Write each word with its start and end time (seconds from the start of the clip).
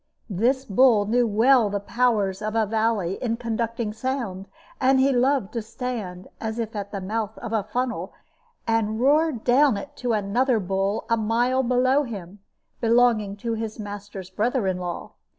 This 0.31 0.65
bull 0.65 1.05
knew 1.05 1.27
well 1.27 1.69
the 1.69 1.79
powers 1.79 2.41
of 2.41 2.55
a 2.55 2.65
valley 2.65 3.19
in 3.21 3.37
conducting 3.37 3.93
sound; 3.93 4.47
and 4.79 4.99
he 4.99 5.11
loved 5.13 5.53
to 5.53 5.61
stand, 5.61 6.27
as 6.39 6.57
if 6.57 6.75
at 6.75 6.91
the 6.91 6.99
mouth 6.99 7.37
of 7.37 7.53
a 7.53 7.61
funnel, 7.61 8.11
and 8.65 8.99
roar 8.99 9.31
down 9.31 9.77
it 9.77 9.95
to 9.97 10.13
another 10.13 10.59
bull 10.59 11.05
a 11.07 11.17
mile 11.17 11.61
below 11.61 12.01
him, 12.01 12.39
belonging 12.79 13.37
to 13.37 13.53
his 13.53 13.77
master's 13.79 14.31
brother 14.31 14.65
in 14.65 14.79
law. 14.79 15.11